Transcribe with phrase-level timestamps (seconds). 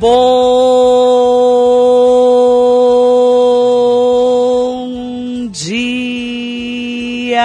[0.00, 0.14] Bom
[5.50, 7.42] dia!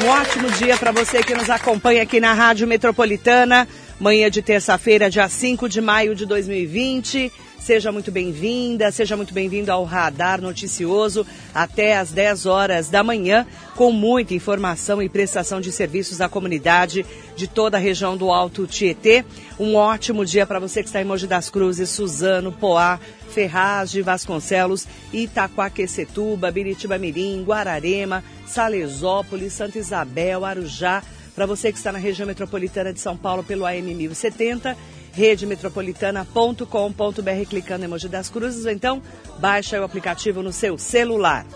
[0.00, 3.66] Um ótimo dia para você que nos acompanha aqui na Rádio Metropolitana.
[4.02, 7.30] Manhã de terça-feira, dia 5 de maio de 2020.
[7.60, 11.24] Seja muito bem-vinda, seja muito bem-vindo ao Radar Noticioso
[11.54, 13.46] até às 10 horas da manhã,
[13.76, 18.66] com muita informação e prestação de serviços à comunidade de toda a região do Alto
[18.66, 19.24] Tietê.
[19.56, 22.98] Um ótimo dia para você que está em Mogi das Cruzes, Suzano, Poá,
[23.30, 31.04] Ferraz de Vasconcelos, Itaquaquecetuba, Biritiba Mirim, Guararema, Salesópolis, Santa Isabel, Arujá.
[31.34, 34.76] Para você que está na região metropolitana de São Paulo pelo AM 1070
[35.12, 39.02] redemetropolitana.com.br, clicando em emoji das cruzes, então
[39.38, 41.46] baixa o aplicativo no seu celular.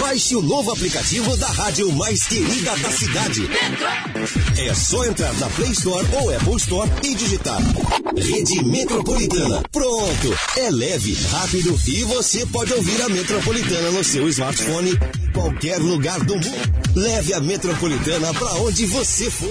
[0.00, 3.48] Baixe o novo aplicativo da rádio mais querida da cidade.
[4.58, 7.60] É só entrar na Play Store ou Apple Store e digitar
[8.16, 9.62] Rede Metropolitana.
[9.72, 10.38] Pronto!
[10.56, 16.20] É leve, rápido e você pode ouvir a Metropolitana no seu smartphone em qualquer lugar
[16.20, 16.84] do mundo.
[16.94, 19.50] Leve a Metropolitana para onde você for.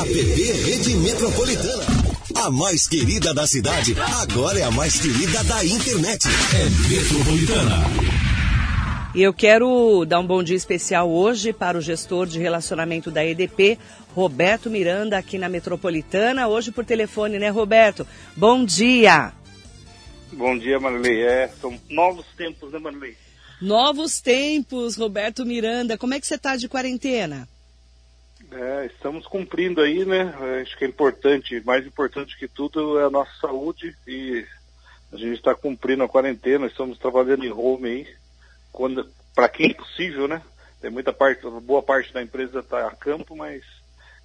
[0.00, 1.95] App Rede Metropolitana.
[2.46, 6.28] A mais querida da cidade, agora é a mais querida da internet.
[6.54, 7.76] É Metropolitana.
[9.16, 13.26] E eu quero dar um bom dia especial hoje para o gestor de relacionamento da
[13.26, 13.76] EDP,
[14.14, 16.46] Roberto Miranda, aqui na Metropolitana.
[16.46, 18.06] Hoje por telefone, né, Roberto?
[18.36, 19.32] Bom dia.
[20.30, 21.22] Bom dia, Marilei.
[21.22, 23.16] É, são novos tempos, né, Marilei?
[23.60, 25.98] Novos tempos, Roberto Miranda.
[25.98, 27.48] Como é que você está de quarentena?
[28.50, 30.34] É, estamos cumprindo aí, né?
[30.62, 34.46] Acho que é importante, mais importante que tudo é a nossa saúde e
[35.12, 38.16] a gente está cumprindo a quarentena, estamos trabalhando em home aí,
[38.72, 40.42] quando, para quem é possível, né?
[40.80, 43.62] Tem muita parte, boa parte da empresa está a campo, mas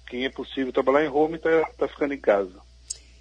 [0.06, 2.60] quem é possível trabalhar em home está tá ficando em casa.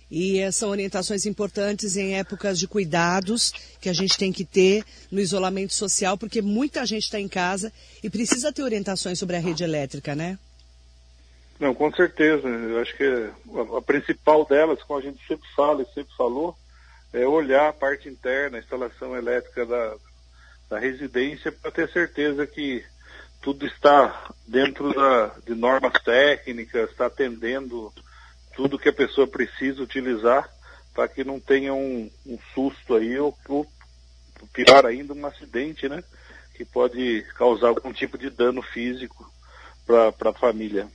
[0.09, 4.83] E eh, são orientações importantes em épocas de cuidados que a gente tem que ter
[5.09, 7.71] no isolamento social, porque muita gente está em casa
[8.03, 10.37] e precisa ter orientações sobre a rede elétrica, né?
[11.61, 12.47] Não, com certeza.
[12.47, 13.05] Eu acho que
[13.77, 16.57] a, principal delas, como a gente sempre fala e sempre falou,
[17.13, 19.95] é olhar a parte interna, a instalação elétrica da,
[20.67, 22.83] da residência para ter certeza que
[23.43, 27.93] tudo está dentro da, de normas técnicas, está atendendo
[28.55, 30.49] tudo que a pessoa precisa utilizar
[30.95, 33.67] para que não tenha um, um susto aí ou, ou,
[34.51, 36.03] pior ainda, um acidente, né?
[36.55, 39.31] Que pode causar algum tipo de dano físico
[39.85, 40.89] para a família.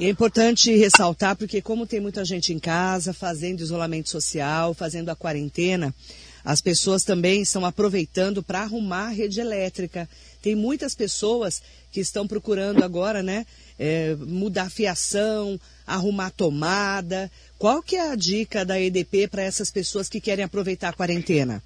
[0.00, 5.10] E é importante ressaltar, porque como tem muita gente em casa, fazendo isolamento social, fazendo
[5.10, 5.94] a quarentena,
[6.42, 10.08] as pessoas também estão aproveitando para arrumar a rede elétrica.
[10.40, 11.62] Tem muitas pessoas
[11.92, 13.44] que estão procurando agora, né,
[13.78, 17.30] é, mudar a fiação, arrumar tomada.
[17.58, 21.62] Qual que é a dica da EDP para essas pessoas que querem aproveitar a quarentena?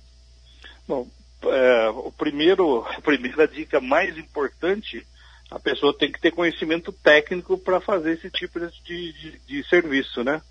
[0.88, 1.06] Bom,
[1.44, 5.06] é, o primeiro, a primeira dica mais importante
[5.54, 10.24] a pessoa tem que ter conhecimento técnico para fazer esse tipo de, de, de serviço,
[10.24, 10.42] né?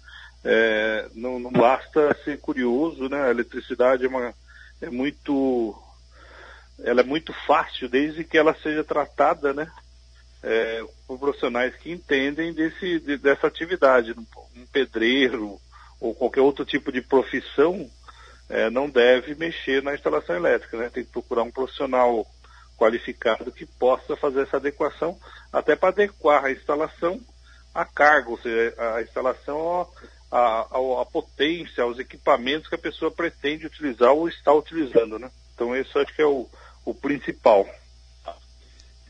[0.46, 3.22] É, não, não, basta ser curioso, né?
[3.22, 4.34] A eletricidade é, uma,
[4.81, 5.78] é muito,
[6.80, 9.69] ela é muito fácil desde que ela seja tratada, né?
[10.41, 14.16] É, por profissionais que entendem desse, de, dessa atividade.
[14.56, 15.59] Um pedreiro
[16.00, 17.90] ou qualquer outro tipo de profissão
[18.50, 20.90] é, não deve mexer na instalação elétrica, né?
[20.90, 22.25] Tem que procurar um profissional
[22.78, 25.17] qualificado que possa fazer essa adequação,
[25.51, 27.19] até para adequar a instalação
[27.73, 29.88] à carga, ou seja, a instalação
[30.31, 30.61] à,
[31.01, 35.29] à, potência, aos equipamentos que a pessoa pretende utilizar ou está utilizando, né?
[35.53, 36.47] Então esse acho que é o,
[36.85, 37.67] o principal.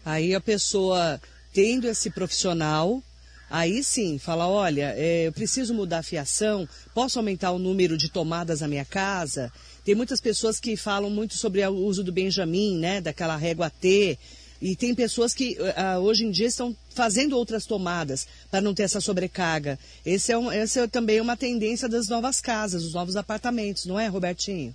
[0.06, 1.20] Aí a pessoa
[1.54, 3.02] tendo esse profissional,
[3.50, 8.10] aí sim, fala, olha, é, eu preciso mudar a fiação, posso aumentar o número de
[8.10, 9.52] tomadas na minha casa?
[9.84, 14.18] Tem muitas pessoas que falam muito sobre o uso do Benjamin, né, daquela régua T,
[14.62, 18.84] e tem pessoas que uh, hoje em dia estão fazendo outras tomadas para não ter
[18.84, 19.78] essa sobrecarga.
[20.06, 24.08] Esse é, um, é também uma tendência das novas casas, dos novos apartamentos, não é,
[24.08, 24.74] Robertinho?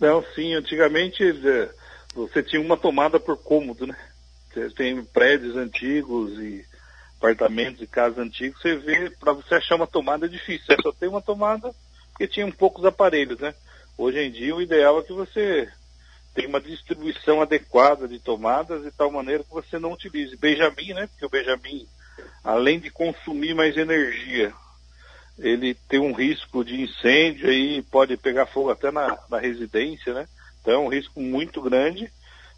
[0.00, 0.54] Não, sim.
[0.54, 1.70] Antigamente é,
[2.12, 3.96] você tinha uma tomada por cômodo, né?
[4.76, 6.64] Tem prédios antigos e
[7.16, 10.66] apartamentos e casas antigos, você vê, para você achar uma tomada é difícil.
[10.66, 11.72] Você só tem uma tomada
[12.10, 13.54] porque tinha poucos aparelhos, né?
[13.96, 15.68] Hoje em dia o ideal é que você
[16.34, 21.06] tenha uma distribuição adequada de tomadas de tal maneira que você não utilize Benjamin, né?
[21.06, 21.86] Porque o Benjamin,
[22.42, 24.52] além de consumir mais energia,
[25.38, 30.26] ele tem um risco de incêndio aí, pode pegar fogo até na, na residência, né?
[30.60, 32.10] Então é um risco muito grande.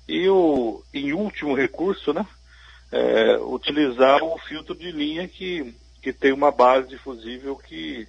[0.08, 2.26] E o, em último recurso, né?
[2.90, 5.74] É, utilizar o filtro de linha que
[6.06, 8.06] que tem uma base de fusível que,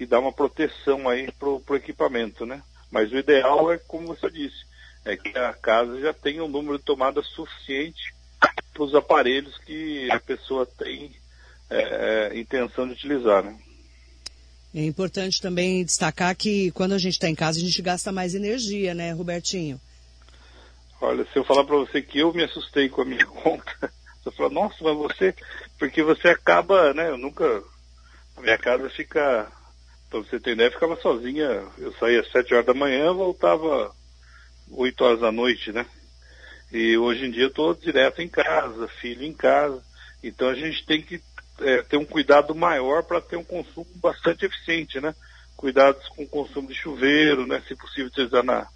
[0.00, 2.62] que dá uma proteção aí para o equipamento, né?
[2.90, 4.64] Mas o ideal é, como você disse,
[5.04, 8.14] é que a casa já tenha um número de tomadas suficiente
[8.72, 11.12] para os aparelhos que a pessoa tem
[11.68, 13.58] é, é intenção de utilizar, né?
[14.74, 18.34] É importante também destacar que quando a gente está em casa a gente gasta mais
[18.34, 19.78] energia, né, Robertinho?
[20.98, 23.92] Olha, se eu falar para você que eu me assustei com a minha conta,
[24.24, 25.34] você fala, nossa, mas você,
[25.78, 27.62] porque você acaba, né, eu nunca,
[28.34, 29.59] a minha casa fica,
[30.10, 33.94] para você ter ideia, ficava sozinha, eu saía às sete horas da manhã, voltava
[34.72, 35.86] oito horas da noite, né?
[36.72, 39.80] E hoje em dia eu estou direto em casa, filho em casa,
[40.22, 41.20] então a gente tem que
[41.60, 45.14] é, ter um cuidado maior para ter um consumo bastante eficiente, né?
[45.56, 47.62] Cuidados com o consumo de chuveiro, né?
[47.68, 48.66] Se possível utilizar na,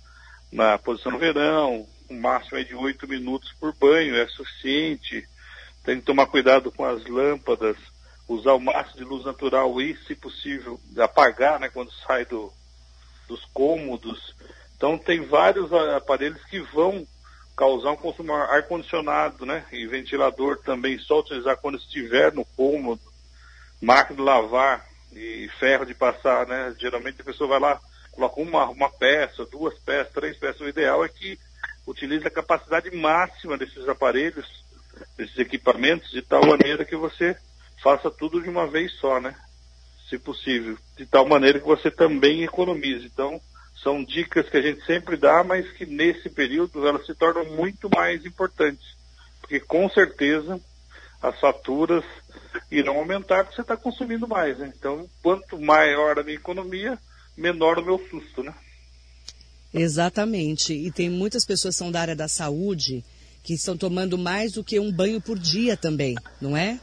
[0.52, 5.24] na posição no verão, um máximo é de oito minutos por banho, é suficiente.
[5.84, 7.76] Tem que tomar cuidado com as lâmpadas,
[8.28, 11.68] usar o máximo de luz natural e, se possível, apagar, né?
[11.68, 12.52] Quando sai do,
[13.28, 14.34] dos cômodos.
[14.76, 17.06] Então tem vários aparelhos que vão
[17.56, 19.64] causar um consumo ar-condicionado, né?
[19.72, 23.00] E ventilador também só utilizar quando estiver no cômodo,
[23.80, 26.74] máquina de lavar e ferro de passar, né?
[26.78, 27.80] Geralmente a pessoa vai lá,
[28.10, 30.60] coloca uma, uma peça, duas peças, três peças.
[30.60, 31.38] O ideal é que
[31.86, 34.46] utilize a capacidade máxima desses aparelhos,
[35.16, 37.36] desses equipamentos, de tal maneira que você
[37.82, 39.34] faça tudo de uma vez só, né?
[40.08, 40.76] Se possível.
[40.96, 43.06] De tal maneira que você também economize.
[43.06, 43.40] Então,
[43.82, 47.88] são dicas que a gente sempre dá, mas que nesse período elas se tornam muito
[47.94, 48.86] mais importantes.
[49.40, 50.60] Porque com certeza
[51.22, 52.04] as faturas
[52.70, 54.58] irão aumentar porque você está consumindo mais.
[54.58, 54.72] Né?
[54.76, 56.98] Então, quanto maior a minha economia,
[57.36, 58.54] menor o meu susto, né?
[59.72, 60.72] Exatamente.
[60.72, 63.04] E tem muitas pessoas que são da área da saúde
[63.42, 66.80] que estão tomando mais do que um banho por dia também, não é?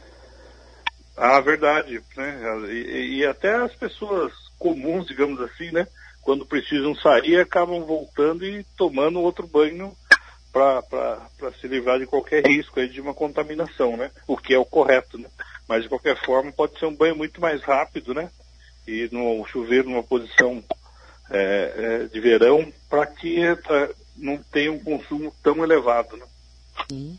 [1.16, 2.02] Ah, verdade.
[2.16, 2.40] Né?
[2.70, 5.86] E, e até as pessoas comuns, digamos assim, né?
[6.22, 9.94] quando precisam sair, acabam voltando e tomando outro banho
[10.52, 14.10] para se livrar de qualquer risco aí de uma contaminação, né?
[14.26, 15.28] O que é o correto, né?
[15.68, 18.30] Mas de qualquer forma pode ser um banho muito mais rápido, né?
[18.86, 20.62] E no chuveiro numa posição
[21.30, 23.56] é, é, de verão para que é,
[24.16, 26.26] não tenha um consumo tão elevado, né?
[26.92, 27.16] Hum.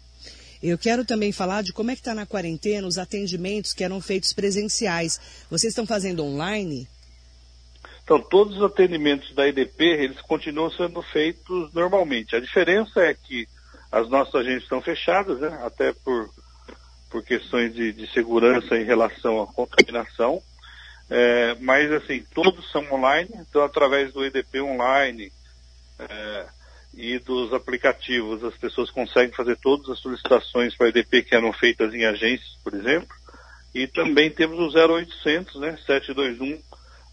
[0.63, 3.99] Eu quero também falar de como é que está na quarentena os atendimentos que eram
[3.99, 5.19] feitos presenciais.
[5.49, 6.87] Vocês estão fazendo online?
[8.01, 12.33] Então, todos os atendimentos da EDP, eles continuam sendo feitos normalmente.
[12.33, 13.45] A diferença é que
[13.91, 16.29] as nossas agências estão fechadas, né, até por,
[17.09, 20.41] por questões de, de segurança em relação à contaminação.
[21.09, 25.29] É, mas, assim, todos são online, então, através do EDP online
[25.99, 26.45] é,
[26.95, 31.93] e dos aplicativos, as pessoas conseguem fazer todas as solicitações para EDP que eram feitas
[31.93, 33.15] em agências, por exemplo.
[33.73, 36.61] E também temos o 0800, né, 721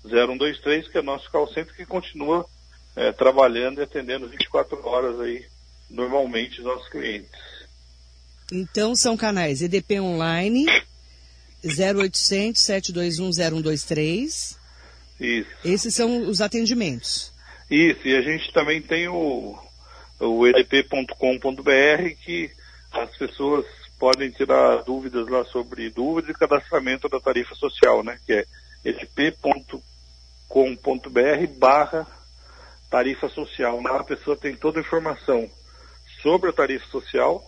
[0.05, 2.47] 0123, que é nosso call center que continua
[2.95, 5.47] é, trabalhando e atendendo 24 horas aí,
[5.89, 7.31] normalmente, os nossos clientes.
[8.53, 10.67] Então, são canais EDP Online,
[11.65, 14.59] 0800 721 0123.
[15.21, 15.51] Isso.
[15.65, 17.33] Esses são os atendimentos.
[17.71, 19.57] Isso, e a gente também tem o,
[20.21, 22.51] o edp.com.br que
[22.93, 23.65] as pessoas
[23.99, 28.19] podem tirar dúvidas lá sobre dúvidas e cadastramento da tarifa social, né?
[28.27, 28.45] Que é
[28.85, 29.91] edp.com.br
[30.51, 32.07] com.br barra
[32.91, 33.81] tarifa social.
[33.81, 35.49] Lá a pessoa tem toda a informação
[36.21, 37.43] sobre a tarifa social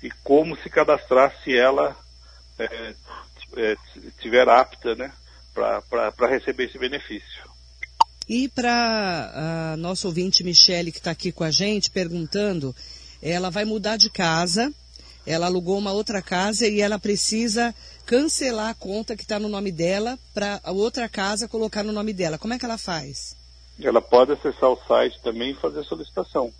[0.00, 1.96] e como se cadastrar se ela
[2.58, 2.94] é,
[3.56, 3.76] é,
[4.20, 5.12] tiver apta né,
[5.52, 7.51] para receber esse benefício.
[8.28, 12.74] E para a nossa ouvinte Michele, que está aqui com a gente, perguntando,
[13.20, 14.72] ela vai mudar de casa,
[15.26, 17.74] ela alugou uma outra casa e ela precisa
[18.06, 22.12] cancelar a conta que está no nome dela para a outra casa colocar no nome
[22.12, 22.38] dela.
[22.38, 23.36] Como é que ela faz?
[23.80, 26.52] Ela pode acessar o site também e fazer solicitação.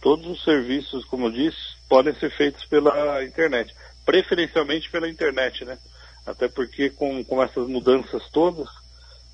[0.00, 3.74] Todos os serviços, como eu disse, podem ser feitos pela internet.
[4.04, 5.78] Preferencialmente pela internet, né?
[6.26, 8.68] Até porque com, com essas mudanças todas,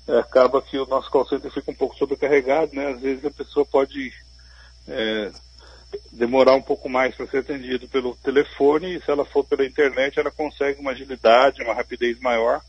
[0.07, 2.87] acaba que o nosso call center fica um pouco sobrecarregado, né?
[2.87, 4.13] Às vezes a pessoa pode
[4.87, 5.31] é,
[6.11, 10.19] demorar um pouco mais para ser atendido pelo telefone e se ela for pela internet
[10.19, 12.61] ela consegue uma agilidade, uma rapidez maior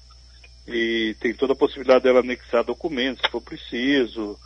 [0.67, 4.39] e tem toda a possibilidade dela anexar documentos se for preciso.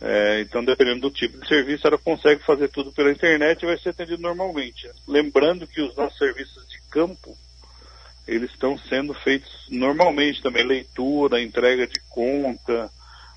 [0.00, 3.78] É, então, dependendo do tipo de serviço, ela consegue fazer tudo pela internet e vai
[3.78, 4.90] ser atendido normalmente.
[5.06, 7.36] Lembrando que os nossos serviços de campo,
[8.26, 12.90] eles estão sendo feitos normalmente também, leitura, entrega de conta,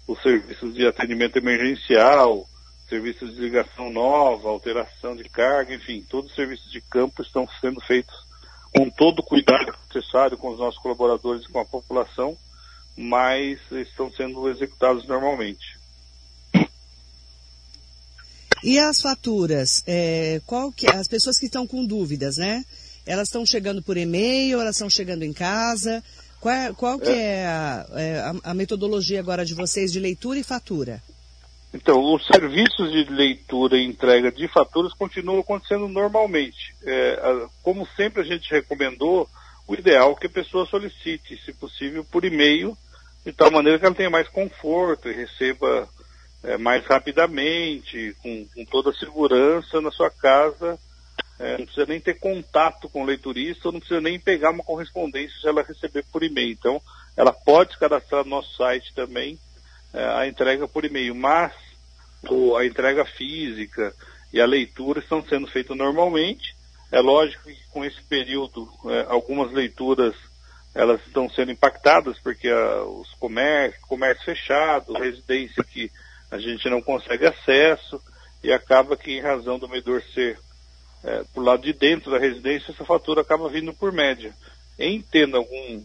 [0.08, 2.48] os serviços de atendimento emergencial,
[2.89, 7.79] serviços de ligação nova, alteração de carga, enfim, todos os serviços de campo estão sendo
[7.81, 8.15] feitos
[8.75, 12.36] com todo o cuidado necessário com os nossos colaboradores e com a população,
[12.98, 15.77] mas estão sendo executados normalmente.
[18.63, 19.84] E as faturas?
[19.88, 22.65] É, qual que, as pessoas que estão com dúvidas, né?
[23.10, 26.04] Elas estão chegando por e-mail, elas estão chegando em casa?
[26.39, 30.00] Qual, é, qual que é, é, a, é a, a metodologia agora de vocês de
[30.00, 31.01] leitura e fatura?
[31.74, 36.75] Então, os serviços de leitura e entrega de faturas continuam acontecendo normalmente.
[36.84, 39.28] É, como sempre a gente recomendou,
[39.68, 42.78] o ideal é que a pessoa solicite, se possível, por e-mail,
[43.25, 45.89] de tal maneira que ela tenha mais conforto e receba
[46.44, 50.78] é, mais rapidamente, com, com, toda a segurança na sua casa.
[51.39, 55.39] É, não precisa nem ter contato com o leiturista, não precisa nem pegar uma correspondência
[55.39, 56.51] se ela receber por e-mail.
[56.51, 56.81] Então,
[57.15, 59.39] ela pode cadastrar no nosso site também,
[59.93, 61.53] é, a entrega por e-mail, mas
[62.29, 63.96] o, a entrega física
[64.34, 66.55] e a leitura estão sendo feitas normalmente.
[66.91, 70.15] É lógico que com esse período, é, algumas leituras
[70.75, 75.89] elas estão sendo impactadas porque a, os comércios, comércio fechado, residência que
[76.29, 78.01] a gente não consegue acesso
[78.43, 80.38] e acaba que em razão do medidor ser
[81.03, 84.34] é, por lado de dentro da residência, essa fatura acaba vindo por média.
[84.77, 85.84] Em tendo algum,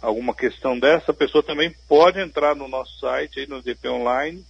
[0.00, 4.44] alguma questão dessa, a pessoa também pode entrar no nosso site, aí no DP Online,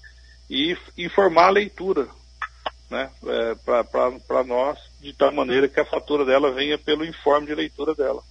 [0.49, 2.09] e informar a leitura
[2.91, 3.55] né, é,
[4.27, 8.23] para nós, de tal maneira que a fatura dela venha pelo informe de leitura dela.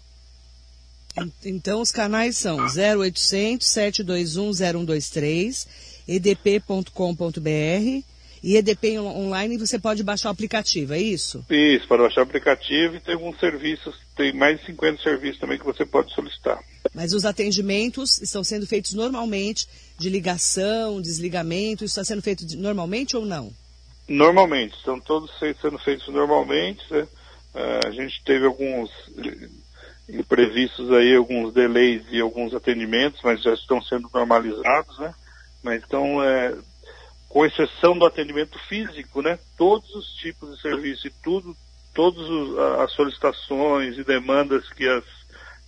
[1.44, 5.68] Então os canais são 0800 721 0123,
[6.08, 8.04] edp.com.br
[8.44, 11.44] e EDP online você pode baixar o aplicativo, é isso?
[11.50, 15.58] Isso, para baixar o aplicativo e tem alguns serviços, tem mais de 50 serviços também
[15.58, 16.60] que você pode solicitar.
[16.94, 19.68] Mas os atendimentos estão sendo feitos normalmente,
[19.98, 23.52] de ligação, desligamento, isso está sendo feito normalmente ou não?
[24.08, 25.30] Normalmente, estão todos
[25.62, 26.82] sendo feitos normalmente.
[26.90, 27.08] Né?
[27.54, 28.90] Uh, a gente teve alguns
[30.08, 35.14] imprevistos aí, alguns delays e alguns atendimentos, mas já estão sendo normalizados, né?
[35.62, 36.56] Mas então, é,
[37.30, 39.38] com exceção do atendimento físico, né?
[39.58, 41.56] Todos os tipos de serviço e tudo,
[41.94, 42.26] todas
[42.82, 45.04] as solicitações e demandas que, as,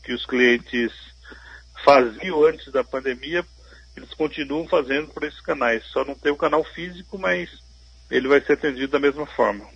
[0.03, 0.91] que os clientes
[1.83, 3.45] faziam antes da pandemia,
[3.95, 5.83] eles continuam fazendo por esses canais.
[5.91, 7.49] Só não tem o canal físico, mas
[8.09, 9.67] ele vai ser atendido da mesma forma.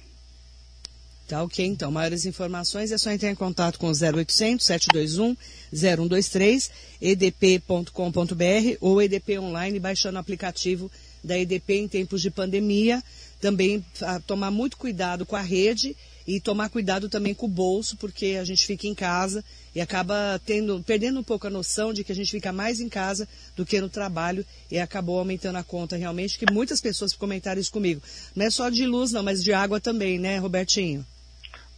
[1.28, 1.92] Tá ok, então.
[1.92, 5.36] Maiores informações é só entrar em contato com 0800 721
[5.74, 6.72] 0123,
[7.02, 10.92] edp.com.br ou EDP online, baixando o aplicativo
[11.24, 13.02] da EDP em tempos de pandemia.
[13.40, 17.98] Também a, tomar muito cuidado com a rede e tomar cuidado também com o bolso,
[17.98, 19.44] porque a gente fica em casa
[19.76, 22.88] e acaba tendo, perdendo um pouco a noção de que a gente fica mais em
[22.88, 27.60] casa do que no trabalho e acabou aumentando a conta realmente, que muitas pessoas comentaram
[27.60, 28.02] isso comigo.
[28.36, 31.06] Não é só de luz não, mas de água também, né, Robertinho?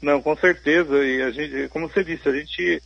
[0.01, 1.03] Não, com certeza.
[1.03, 2.81] E a gente, como você disse, a gente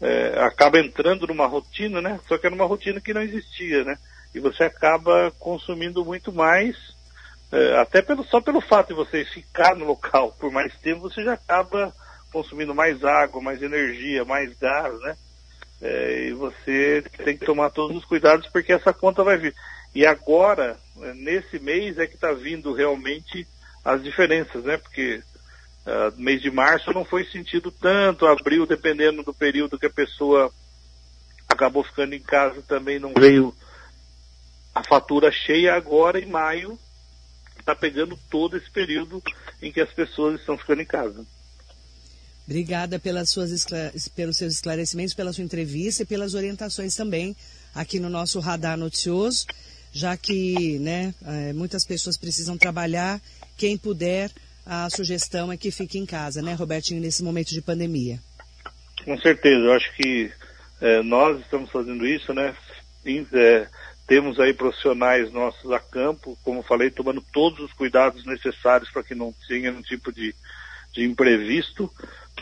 [0.00, 2.20] é, acaba entrando numa rotina, né?
[2.28, 3.98] Só que é numa rotina que não existia, né?
[4.34, 6.76] E você acaba consumindo muito mais,
[7.50, 11.22] é, até pelo, só pelo fato de você ficar no local por mais tempo, você
[11.22, 11.92] já acaba
[12.32, 15.16] consumindo mais água, mais energia, mais gás, né?
[15.80, 19.54] É, e você tem que tomar todos os cuidados porque essa conta vai vir.
[19.94, 20.76] E agora,
[21.14, 23.46] nesse mês, é que está vindo realmente
[23.84, 24.76] as diferenças, né?
[24.76, 25.22] Porque
[25.88, 30.52] Uh, mês de março não foi sentido tanto, abril, dependendo do período que a pessoa
[31.48, 33.54] acabou ficando em casa, também não veio
[34.78, 36.78] a fatura cheia agora em maio,
[37.58, 39.20] está pegando todo esse período
[39.60, 41.26] em que as pessoas estão ficando em casa.
[42.46, 43.66] Obrigada pelas suas,
[44.14, 47.36] pelos seus esclarecimentos, pela sua entrevista e pelas orientações também
[47.74, 49.46] aqui no nosso radar noticioso,
[49.92, 53.20] já que né, eh, muitas pessoas precisam trabalhar,
[53.56, 54.30] quem puder
[54.64, 58.20] a sugestão é que fique em casa, né, Robertinho, nesse momento de pandemia.
[59.04, 60.30] Com certeza, eu acho que
[60.80, 62.54] é, nós estamos fazendo isso, né?
[63.32, 63.66] É,
[64.08, 69.14] temos aí profissionais nossos a campo, como falei, tomando todos os cuidados necessários para que
[69.14, 70.34] não tenha nenhum tipo de,
[70.94, 71.92] de imprevisto,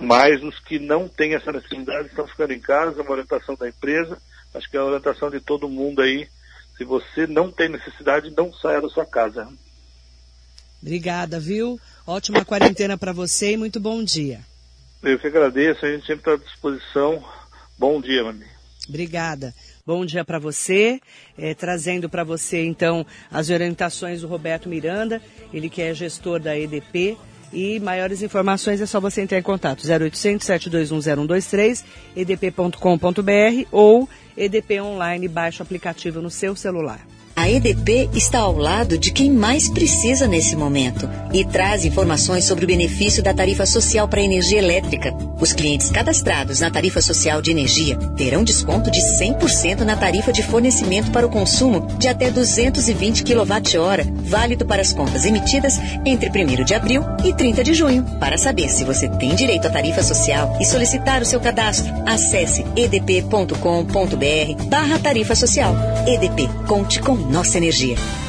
[0.01, 3.69] mas os que não têm essa necessidade estão ficando em casa, é uma orientação da
[3.69, 4.17] empresa,
[4.55, 6.29] acho que é a orientação de todo mundo aí.
[6.79, 9.49] Se você não tem necessidade, não saia da sua casa.
[10.81, 11.81] Obrigada, viu?
[12.07, 14.41] Ótima quarentena para você e muito bom dia.
[15.03, 17.25] Eu que agradeço, a gente sempre está à disposição.
[17.77, 18.47] Bom dia, Mami.
[18.89, 19.53] Obrigada.
[19.87, 21.01] Bom dia para você,
[21.39, 25.23] é, trazendo para você então as orientações do Roberto Miranda,
[25.55, 27.17] ele que é gestor da EDP.
[27.53, 31.85] E maiores informações é só você entrar em contato 0800 721 0123,
[32.17, 37.07] edp.com.br ou EDP online, baixa o aplicativo no seu celular.
[37.47, 42.65] A EDP está ao lado de quem mais precisa nesse momento e traz informações sobre
[42.65, 45.15] o benefício da tarifa social para energia elétrica.
[45.41, 50.43] Os clientes cadastrados na tarifa social de energia terão desconto de 100% na tarifa de
[50.43, 56.65] fornecimento para o consumo de até 220 kWh, válido para as contas emitidas entre 1
[56.65, 58.03] de abril e 30 de junho.
[58.19, 62.65] Para saber se você tem direito à tarifa social e solicitar o seu cadastro, acesse
[62.75, 63.55] edp.com.br
[64.69, 65.77] barra tarifa social.
[66.07, 68.26] EDP, conte com nossa energia.